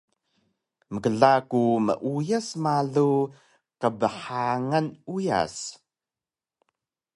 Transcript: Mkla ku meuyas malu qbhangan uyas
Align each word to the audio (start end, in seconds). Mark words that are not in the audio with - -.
Mkla 0.93 1.33
ku 1.49 1.61
meuyas 1.85 2.47
malu 2.63 3.09
qbhangan 3.81 4.87
uyas 5.15 5.55